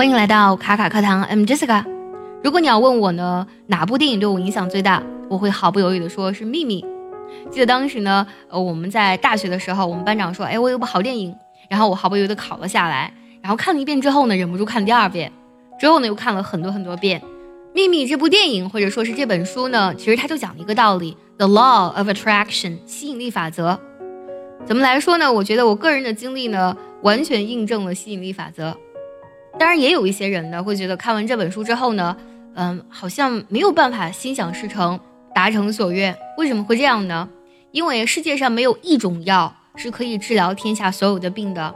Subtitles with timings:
[0.00, 1.84] 欢迎来到卡卡课堂，I'm Jessica。
[2.42, 6.82] 如果你要问我呢，哪部电影对我影响最大，我会毫不犹豫的说是《秘密》。
[7.50, 11.36] 记得当时呢，呃，我们在大学的时候，我们班长说，哎，我有部好电影，
[11.68, 15.30] 然后我毫不犹豫的考了下来，然后看了一遍之后呢，忍不住看了第二遍，
[15.78, 17.20] 之后呢又看了很多很多遍。
[17.74, 23.78] 《秘密》这部电影或者说是这本书呢，其实它就讲了一个道理：The Law of Attraction，吸引力法则。
[24.64, 25.30] 怎么来说呢？
[25.30, 28.74] 我觉得我个人的经历呢，完全印证了吸引力法则。
[29.60, 32.16] 当然，也有一些人呢，会觉得看完这本书之后呢，
[32.54, 34.98] 嗯，好像没有办法心想事成，
[35.34, 36.16] 达成所愿。
[36.38, 37.28] 为什么会这样呢？
[37.70, 41.74] 因为世界上没有一种药是可以治疗天下所有的病的。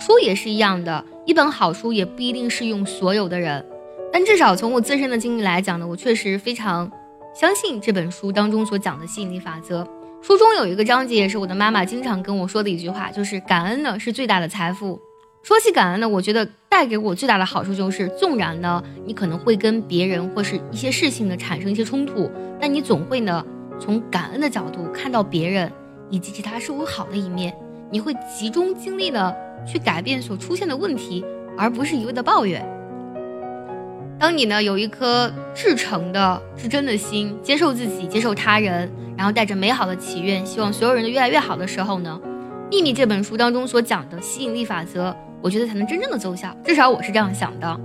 [0.00, 3.64] 书也是一样的，一本好书也不一定适用所有的人。
[4.12, 6.90] 但至少从我自身的经历来讲呢，我确实非常
[7.32, 9.86] 相信这本书当中所讲的吸引力法则。
[10.20, 15.00] 书中有一个章节，也是我的妈妈经常跟我说的一句话，就是感恩呢是最大的财富。
[15.42, 23.44] 说起感恩呢，我觉得带给我最大的好处就是，纵然呢你可能会跟别人或是一些事情呢产生一些冲突，但你总会呢
[23.80, 25.72] 从感恩的角度看到别人
[26.10, 27.54] 以及其他事物好的一面，
[27.90, 29.34] 你会集中精力的
[29.66, 31.24] 去改变所出现的问题，
[31.56, 32.62] 而不是一味的抱怨。
[34.18, 42.20] 当你呢有一颗至诚的、至真的心，接受自己，接受他人，然后带着美好的祈愿，希望所有人都越来越好的时候呢，
[42.68, 45.16] 《秘密》这本书当中所讲的吸引力法则。
[45.42, 47.80] 我觉得才能真正的奏效，至少我是这样想的。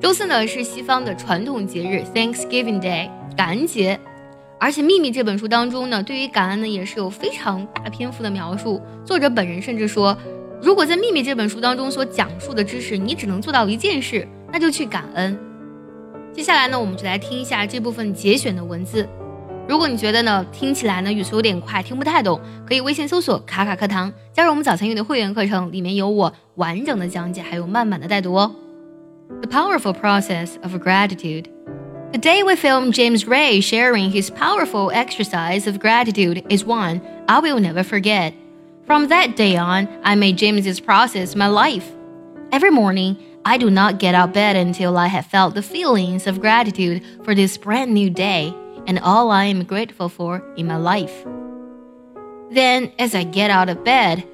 [0.00, 3.98] 周四呢是西方的传统节日 Thanksgiving Day 感恩节，
[4.58, 8.80] 而且《秘密》这本书当中呢，对于感恩呢也是有非常大篇幅的描述。
[9.04, 10.16] 作者本人甚至说，
[10.60, 15.38] 如果在《秘密》这本书当中所讲述的知识，你只能做到一件事，那就去感恩。
[16.32, 19.08] 接下来呢，我们就来听一下这部分节选的文字。
[19.71, 28.55] 如果你觉得呢听起来呢语速有点快，听不太懂，可以微信搜索“卡卡课堂”，加入我们早餐英语的会员课程，里面有我完整的讲解，还有慢慢的带读哦。
[29.41, 31.45] The powerful process of gratitude.
[32.13, 37.41] The day we film James Ray sharing his powerful exercise of gratitude is one I
[37.41, 38.31] will never forget.
[38.85, 41.83] From that day on, I made James's process my life.
[42.53, 46.25] Every morning, I do not get out of bed until I have felt the feelings
[46.25, 48.53] of gratitude for this brand new day
[48.86, 51.24] and all I am grateful for in my life.
[52.50, 54.26] Then, as I get out of bed,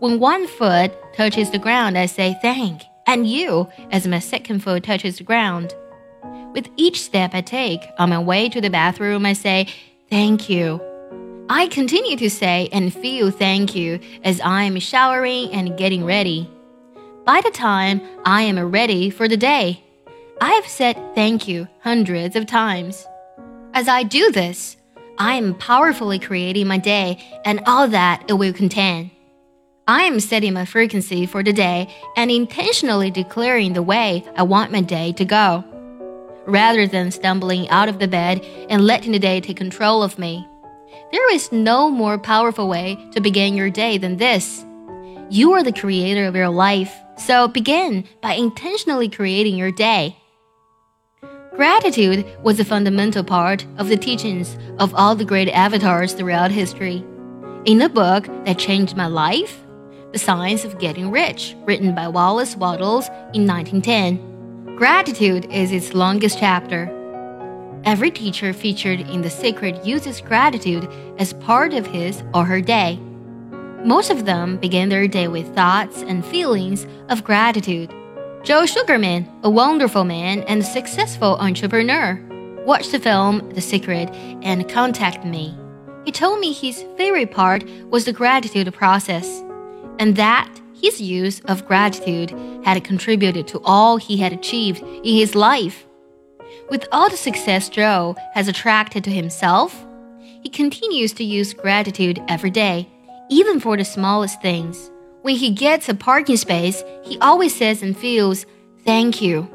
[0.00, 4.84] when one foot touches the ground, I say thank, and you, as my second foot
[4.84, 5.74] touches the ground.
[6.52, 9.66] With each step I take on my way to the bathroom, I say
[10.10, 10.80] thank you.
[11.48, 16.50] I continue to say and feel thank you as I am showering and getting ready.
[17.24, 19.82] By the time I am ready for the day,
[20.40, 23.06] I have said thank you hundreds of times.
[23.74, 24.76] As I do this,
[25.18, 29.10] I am powerfully creating my day and all that it will contain.
[29.88, 34.70] I am setting my frequency for the day and intentionally declaring the way I want
[34.70, 35.64] my day to go,
[36.46, 40.46] rather than stumbling out of the bed and letting the day take control of me.
[41.10, 44.64] There is no more powerful way to begin your day than this.
[45.30, 50.16] You are the creator of your life, so begin by intentionally creating your day.
[51.56, 57.04] Gratitude was a fundamental part of the teachings of all the great avatars throughout history.
[57.64, 59.64] In a book that changed my life,
[60.10, 66.40] The Science of Getting Rich, written by Wallace Wattles in 1910, gratitude is its longest
[66.40, 66.90] chapter.
[67.84, 70.88] Every teacher featured in The Secret uses gratitude
[71.18, 72.98] as part of his or her day.
[73.84, 77.94] Most of them begin their day with thoughts and feelings of gratitude.
[78.44, 82.20] Joe Sugarman, a wonderful man and successful entrepreneur,
[82.66, 84.10] watched the film The Secret
[84.42, 85.56] and contacted me.
[86.04, 89.42] He told me his favorite part was the gratitude process,
[89.98, 92.34] and that his use of gratitude
[92.64, 95.86] had contributed to all he had achieved in his life.
[96.68, 99.86] With all the success Joe has attracted to himself,
[100.42, 102.90] he continues to use gratitude every day,
[103.30, 104.90] even for the smallest things.
[105.24, 108.44] When he gets a parking space, he always says and feels,
[108.84, 109.48] Thank you.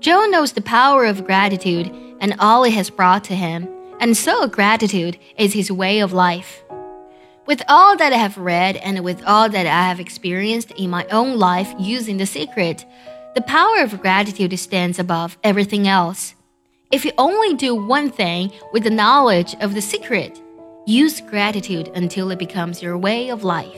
[0.00, 3.68] Joe knows the power of gratitude and all it has brought to him,
[4.00, 6.64] and so gratitude is his way of life.
[7.44, 11.04] With all that I have read and with all that I have experienced in my
[11.08, 12.86] own life using the secret,
[13.34, 16.34] the power of gratitude stands above everything else.
[16.90, 20.40] If you only do one thing with the knowledge of the secret,
[20.86, 23.76] use gratitude until it becomes your way of life.